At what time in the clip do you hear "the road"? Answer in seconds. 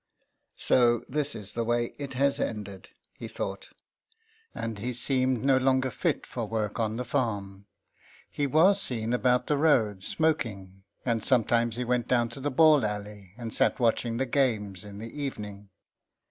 9.45-10.03